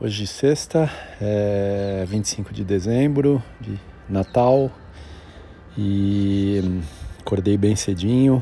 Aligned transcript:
Hoje 0.00 0.28
sexta, 0.28 0.88
é 1.20 2.04
25 2.06 2.54
de 2.54 2.62
dezembro, 2.62 3.42
de 3.60 3.76
Natal, 4.08 4.70
e 5.76 6.80
acordei 7.18 7.58
bem 7.58 7.74
cedinho 7.74 8.40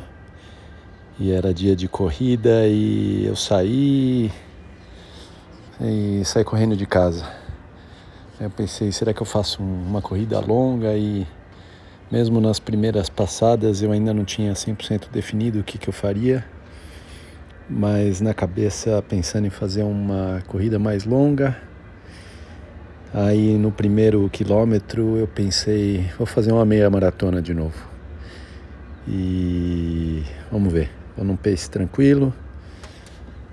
e 1.19 1.33
era 1.33 1.55
dia 1.55 1.75
de 1.75 1.89
corrida 1.89 2.67
e 2.67 3.25
eu 3.25 3.35
saí 3.35 4.31
e 5.81 6.23
saí 6.27 6.45
correndo 6.45 6.77
de 6.77 6.85
casa. 6.85 7.27
Eu 8.39 8.51
pensei, 8.51 8.93
será 8.93 9.15
que 9.15 9.23
eu 9.23 9.27
faço 9.27 9.63
uma 9.63 10.03
corrida 10.03 10.39
longa 10.41 10.95
e 10.95 11.27
mesmo 12.13 12.39
nas 12.39 12.61
primeiras 12.61 13.09
passadas 13.09 13.81
eu 13.81 13.93
ainda 13.93 14.13
não 14.13 14.27
tinha 14.27 14.53
100% 14.53 15.09
definido 15.11 15.61
o 15.61 15.65
que, 15.65 15.79
que 15.79 15.89
eu 15.89 15.93
faria 15.95 16.45
mas 17.69 18.21
na 18.21 18.33
cabeça 18.33 19.03
pensando 19.09 19.47
em 19.47 19.51
fazer 19.51 19.83
uma 19.83 20.43
corrida 20.47 20.79
mais 20.79 21.05
longa. 21.05 21.57
Aí 23.13 23.57
no 23.57 23.73
primeiro 23.73 24.29
quilômetro 24.31 25.17
eu 25.17 25.27
pensei, 25.27 26.09
vou 26.17 26.27
fazer 26.27 26.53
uma 26.53 26.65
meia 26.65 26.89
maratona 26.89 27.43
de 27.43 27.55
novo. 27.55 27.77
E 29.09 30.23
vamos 30.51 30.73
ver, 30.73 30.91
vou 31.17 31.25
num 31.25 31.37
pace 31.37 31.69
tranquilo. 31.71 32.33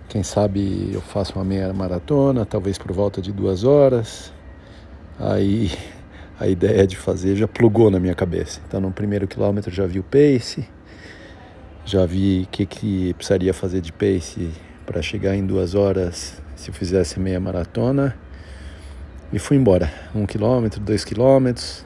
Quem 0.09 0.21
sabe 0.21 0.91
eu 0.93 1.01
faço 1.01 1.35
uma 1.35 1.45
meia 1.45 1.73
maratona, 1.73 2.45
talvez 2.45 2.77
por 2.77 2.91
volta 2.91 3.21
de 3.21 3.31
duas 3.31 3.63
horas. 3.63 4.31
Aí 5.19 5.71
a 6.39 6.47
ideia 6.47 6.85
de 6.85 6.97
fazer 6.97 7.35
já 7.35 7.47
plugou 7.47 7.89
na 7.89 7.99
minha 7.99 8.13
cabeça. 8.13 8.61
Então 8.67 8.79
no 8.79 8.91
primeiro 8.91 9.27
quilômetro 9.27 9.71
já 9.71 9.87
vi 9.87 9.99
o 9.99 10.03
pace 10.03 10.67
já 11.85 12.05
vi 12.05 12.43
o 12.43 12.47
que, 12.47 12.65
que 12.65 13.13
precisaria 13.15 13.53
fazer 13.53 13.81
de 13.81 13.91
pace 13.91 14.49
para 14.85 15.01
chegar 15.01 15.35
em 15.35 15.45
duas 15.45 15.75
horas 15.75 16.41
se 16.55 16.69
eu 16.69 16.73
fizesse 16.73 17.19
meia 17.19 17.39
maratona. 17.39 18.15
E 19.31 19.39
fui 19.39 19.57
embora. 19.57 19.91
Um 20.13 20.25
quilômetro, 20.25 20.79
dois 20.79 21.03
quilômetros. 21.03 21.85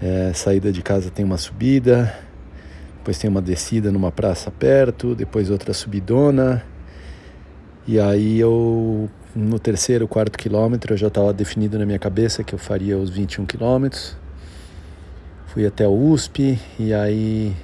É, 0.00 0.32
saída 0.34 0.72
de 0.72 0.82
casa 0.82 1.10
tem 1.10 1.24
uma 1.24 1.38
subida, 1.38 2.12
depois 2.98 3.18
tem 3.18 3.30
uma 3.30 3.40
descida 3.40 3.90
numa 3.90 4.10
praça 4.10 4.50
perto, 4.50 5.14
depois 5.14 5.50
outra 5.50 5.72
subidona. 5.72 6.64
E 7.86 8.00
aí 8.00 8.40
eu, 8.40 9.08
no 9.34 9.58
terceiro, 9.58 10.08
quarto 10.08 10.36
quilômetro, 10.36 10.94
eu 10.94 10.96
já 10.96 11.06
estava 11.06 11.32
definido 11.32 11.78
na 11.78 11.86
minha 11.86 11.98
cabeça 11.98 12.42
que 12.42 12.54
eu 12.54 12.58
faria 12.58 12.98
os 12.98 13.08
21 13.10 13.46
quilômetros. 13.46 14.16
Fui 15.46 15.64
até 15.64 15.86
o 15.86 15.92
USP 15.92 16.58
e 16.78 16.92
aí 16.92 17.54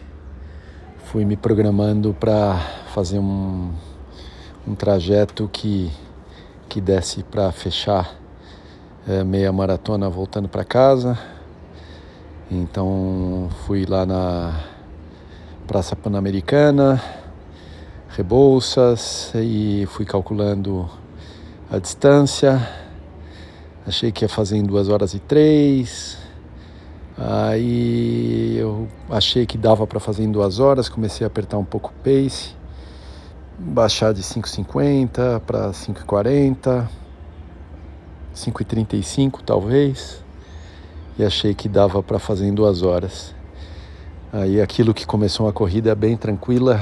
fui 1.12 1.26
me 1.26 1.36
programando 1.36 2.14
para 2.14 2.58
fazer 2.94 3.18
um, 3.18 3.70
um 4.66 4.74
trajeto 4.74 5.46
que, 5.52 5.92
que 6.70 6.80
desse 6.80 7.22
para 7.22 7.52
fechar 7.52 8.16
é, 9.06 9.22
meia 9.22 9.52
maratona 9.52 10.08
voltando 10.08 10.48
para 10.48 10.64
casa. 10.64 11.18
Então 12.50 13.50
fui 13.66 13.84
lá 13.84 14.06
na 14.06 14.58
Praça 15.66 15.94
Pan-Americana, 15.94 16.98
Rebouças 18.08 19.32
e 19.34 19.84
fui 19.90 20.06
calculando 20.06 20.88
a 21.70 21.78
distância. 21.78 22.66
Achei 23.86 24.10
que 24.10 24.24
ia 24.24 24.30
fazer 24.30 24.56
em 24.56 24.62
duas 24.62 24.88
horas 24.88 25.12
e 25.12 25.18
três. 25.18 26.21
Aí 27.24 28.56
eu 28.58 28.88
achei 29.08 29.46
que 29.46 29.56
dava 29.56 29.86
para 29.86 30.00
fazer 30.00 30.24
em 30.24 30.32
duas 30.32 30.58
horas, 30.58 30.88
comecei 30.88 31.24
a 31.24 31.28
apertar 31.28 31.56
um 31.56 31.64
pouco 31.64 31.90
o 31.90 31.92
pace, 32.02 32.56
baixar 33.56 34.12
de 34.12 34.22
5,50 34.22 35.38
para 35.46 35.70
5,40, 35.70 36.88
5,35 38.34 39.40
talvez, 39.46 40.20
e 41.16 41.24
achei 41.24 41.54
que 41.54 41.68
dava 41.68 42.02
para 42.02 42.18
fazer 42.18 42.44
em 42.48 42.52
duas 42.52 42.82
horas. 42.82 43.32
Aí 44.32 44.60
aquilo 44.60 44.92
que 44.92 45.06
começou 45.06 45.46
uma 45.46 45.52
corrida 45.52 45.94
bem 45.94 46.16
tranquila 46.16 46.80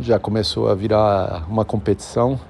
já 0.00 0.18
começou 0.18 0.70
a 0.70 0.74
virar 0.74 1.44
uma 1.50 1.66
competição. 1.66 2.40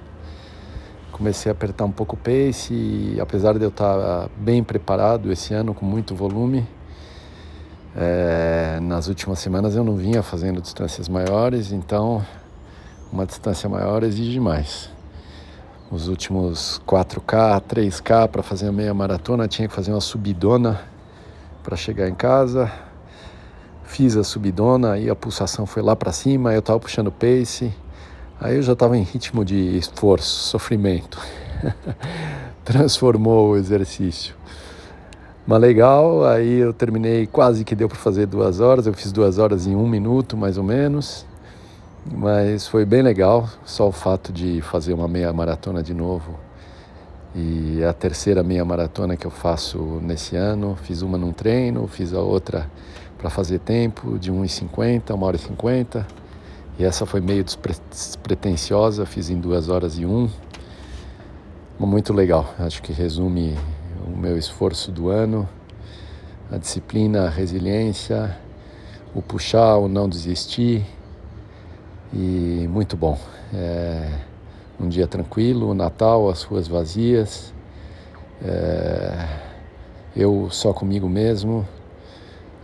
Comecei 1.11 1.51
a 1.51 1.53
apertar 1.53 1.83
um 1.83 1.91
pouco 1.91 2.15
o 2.15 2.17
pace 2.17 2.73
e 2.73 3.17
apesar 3.19 3.57
de 3.57 3.65
eu 3.65 3.69
estar 3.69 4.29
bem 4.37 4.63
preparado 4.63 5.29
esse 5.29 5.53
ano 5.53 5.73
com 5.73 5.85
muito 5.85 6.15
volume, 6.15 6.65
é, 7.95 8.79
nas 8.81 9.07
últimas 9.07 9.39
semanas 9.39 9.75
eu 9.75 9.83
não 9.83 9.95
vinha 9.95 10.23
fazendo 10.23 10.61
distâncias 10.61 11.07
maiores, 11.07 11.71
então 11.71 12.25
uma 13.11 13.25
distância 13.25 13.69
maior 13.69 14.03
exige 14.03 14.39
mais. 14.39 14.89
Os 15.91 16.07
últimos 16.07 16.81
4K, 16.87 17.61
3K 17.61 18.27
para 18.27 18.41
fazer 18.41 18.67
a 18.67 18.71
meia 18.71 18.93
maratona 18.95 19.47
tinha 19.47 19.67
que 19.67 19.75
fazer 19.75 19.91
uma 19.91 20.01
subidona 20.01 20.81
para 21.61 21.77
chegar 21.77 22.09
em 22.09 22.15
casa. 22.15 22.71
Fiz 23.83 24.17
a 24.17 24.23
subidona 24.23 24.97
e 24.97 25.07
a 25.07 25.15
pulsação 25.15 25.67
foi 25.67 25.83
lá 25.83 25.95
para 25.95 26.11
cima, 26.11 26.51
eu 26.51 26.59
estava 26.59 26.79
puxando 26.79 27.11
pace. 27.11 27.71
Aí 28.41 28.55
eu 28.55 28.63
já 28.63 28.73
estava 28.73 28.97
em 28.97 29.03
ritmo 29.03 29.45
de 29.45 29.77
esforço, 29.77 30.49
sofrimento. 30.49 31.19
Transformou 32.65 33.51
o 33.51 33.55
exercício. 33.55 34.35
Mas 35.45 35.59
legal, 35.59 36.23
aí 36.25 36.59
eu 36.59 36.71
terminei, 36.71 37.27
quase 37.27 37.65
que 37.65 37.75
deu 37.75 37.89
para 37.89 37.97
fazer 37.97 38.25
duas 38.25 38.61
horas, 38.61 38.87
eu 38.87 38.93
fiz 38.93 39.11
duas 39.11 39.37
horas 39.37 39.67
em 39.67 39.75
um 39.75 39.85
minuto, 39.85 40.37
mais 40.37 40.57
ou 40.57 40.63
menos. 40.63 41.25
Mas 42.09 42.65
foi 42.65 42.85
bem 42.85 43.01
legal, 43.01 43.49
só 43.65 43.89
o 43.89 43.91
fato 43.91 44.31
de 44.31 44.61
fazer 44.61 44.93
uma 44.93 45.07
meia 45.07 45.33
maratona 45.33 45.83
de 45.83 45.93
novo. 45.93 46.39
E 47.35 47.83
a 47.83 47.91
terceira 47.91 48.41
meia 48.41 48.63
maratona 48.63 49.17
que 49.17 49.27
eu 49.27 49.31
faço 49.31 49.99
nesse 50.01 50.37
ano. 50.37 50.77
Fiz 50.81 51.01
uma 51.01 51.17
num 51.17 51.33
treino, 51.33 51.87
fiz 51.87 52.13
a 52.13 52.21
outra 52.21 52.69
para 53.17 53.29
fazer 53.29 53.59
tempo 53.59 54.17
de 54.17 54.31
1h50, 54.31 55.13
1 55.13 55.23
hora 55.23 55.35
e 55.35 55.39
50. 55.39 56.07
E 56.79 56.85
essa 56.85 57.05
foi 57.05 57.19
meio 57.19 57.43
despretensiosa, 57.43 59.05
fiz 59.05 59.29
em 59.29 59.39
2 59.39 59.67
horas 59.67 59.97
e 59.97 60.05
1. 60.05 60.29
Muito 61.79 62.13
legal, 62.13 62.53
acho 62.59 62.81
que 62.81 62.93
resume 62.93 63.57
meu 64.23 64.37
esforço 64.37 64.89
do 64.89 65.09
ano, 65.09 65.49
a 66.49 66.57
disciplina, 66.57 67.25
a 67.25 67.29
resiliência, 67.29 68.37
o 69.13 69.21
puxar, 69.21 69.75
o 69.75 69.89
não 69.89 70.07
desistir 70.07 70.85
e 72.13 72.65
muito 72.71 72.95
bom. 72.95 73.19
É 73.53 74.21
um 74.79 74.87
dia 74.87 75.07
tranquilo, 75.07 75.71
o 75.71 75.73
Natal, 75.73 76.29
as 76.29 76.41
ruas 76.43 76.69
vazias, 76.69 77.53
é, 78.41 79.27
eu 80.15 80.47
só 80.49 80.71
comigo 80.71 81.09
mesmo. 81.09 81.67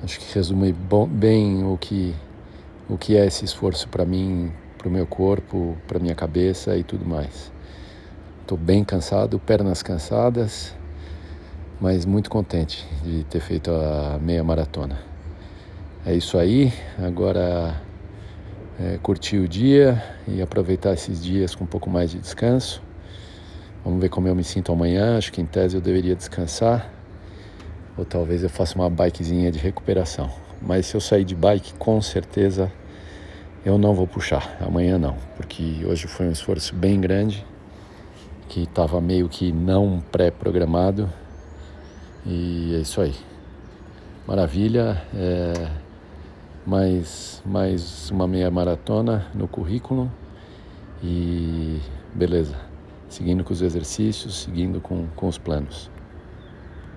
Acho 0.02 0.18
que 0.18 0.34
resume 0.34 0.72
bom, 0.72 1.06
bem 1.06 1.66
o 1.66 1.78
que, 1.78 2.16
o 2.90 2.98
que 2.98 3.18
é 3.18 3.25
esse 3.25 3.44
esforço 3.44 3.90
para 3.90 4.06
mim, 4.06 4.50
para 4.78 4.88
o 4.88 4.92
meu 4.92 5.06
corpo, 5.06 5.75
para 5.86 6.00
minha 6.00 6.16
cabeça 6.16 6.78
e 6.78 6.86
tudo 6.86 7.06
mais. 7.06 7.52
Estou 8.44 8.58
bem 8.58 8.81
cansado, 8.81 9.38
pernas 9.40 9.84
cansadas, 9.84 10.74
mas 11.82 12.06
muito 12.06 12.30
contente 12.30 12.86
de 13.04 13.24
ter 13.24 13.40
feito 13.40 13.72
a 13.72 14.20
meia 14.22 14.44
maratona. 14.44 15.00
É 16.06 16.14
isso 16.14 16.38
aí, 16.38 16.74
agora 16.98 17.82
é, 18.80 18.98
curtir 19.02 19.38
o 19.38 19.48
dia 19.48 20.02
e 20.28 20.42
aproveitar 20.42 20.94
esses 20.94 21.24
dias 21.24 21.56
com 21.56 21.64
um 21.64 21.68
pouco 21.68 21.90
mais 21.90 22.12
de 22.12 22.20
descanso. 22.20 22.82
Vamos 23.84 24.02
ver 24.02 24.10
como 24.10 24.28
eu 24.28 24.36
me 24.36 24.44
sinto 24.44 24.72
amanhã, 24.72 25.18
acho 25.18 25.32
que 25.32 25.42
em 25.42 25.46
tese 25.46 25.76
eu 25.76 25.82
deveria 25.82 26.16
descansar, 26.16 26.92
ou 27.98 28.04
talvez 28.04 28.44
eu 28.44 28.50
faça 28.50 28.76
uma 28.76 28.90
bikezinha 28.90 29.52
de 29.52 29.60
recuperação. 29.60 30.30
Mas 30.62 30.86
se 30.88 30.96
eu 30.96 31.02
sair 31.02 31.24
de 31.24 31.36
bike, 31.36 31.74
com 31.76 32.02
certeza 32.02 32.70
eu 33.66 33.78
não 33.78 33.94
vou 33.94 34.08
puxar, 34.08 34.58
amanhã 34.60 34.98
não, 34.98 35.16
porque 35.38 35.86
hoje 35.86 36.08
foi 36.08 36.28
um 36.28 36.32
esforço 36.32 36.76
bem 36.76 37.00
grande, 37.00 37.46
que 38.50 38.64
estava 38.64 39.00
meio 39.00 39.30
que 39.30 39.52
não 39.52 40.02
pré-programado 40.12 41.10
e 42.25 42.75
é 42.75 42.80
isso 42.80 43.01
aí. 43.01 43.16
Maravilha. 44.27 45.01
É 45.13 45.54
mais, 46.66 47.42
mais 47.45 48.12
uma 48.12 48.27
meia 48.27 48.51
maratona 48.51 49.27
no 49.33 49.48
currículo. 49.48 50.12
E 51.04 51.80
beleza. 52.13 52.56
Seguindo 53.07 53.44
com 53.44 53.51
os 53.54 53.62
exercícios, 53.62 54.44
seguindo 54.44 54.80
com, 54.80 55.07
com 55.16 55.27
os 55.27 55.38
planos. 55.38 55.89